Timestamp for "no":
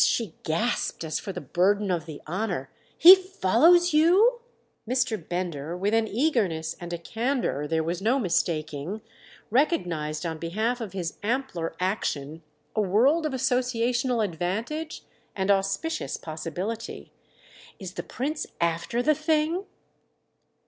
8.01-8.17